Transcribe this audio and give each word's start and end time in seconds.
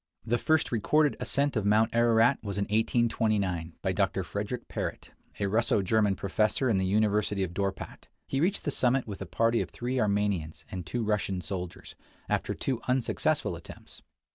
The 0.25 0.39
first 0.39 0.71
recorded 0.71 1.15
ascent 1.19 1.55
of 1.55 1.63
Mount 1.63 1.93
Ararat 1.95 2.39
was 2.43 2.57
in 2.57 2.63
1 2.65 2.71
829, 2.71 3.75
by 3.83 3.91
Dr. 3.91 4.23
Frederick 4.23 4.67
Parrot, 4.67 5.11
a 5.39 5.45
Russo 5.45 5.83
German 5.83 6.15
professor 6.15 6.67
in 6.71 6.79
the 6.79 6.87
University 6.87 7.43
of 7.43 7.53
Dorpat. 7.53 8.07
He 8.27 8.41
reached 8.41 8.63
the 8.63 8.71
summit 8.71 9.05
with 9.05 9.21
a 9.21 9.27
party 9.27 9.61
of 9.61 9.69
three 9.69 9.99
Armenians 9.99 10.65
and 10.71 10.87
two 10.87 11.03
Russian 11.03 11.39
soldiers, 11.39 11.93
after 12.27 12.55
two 12.55 12.81
unsuccessful 12.87 13.55
attempts. 13.55 14.01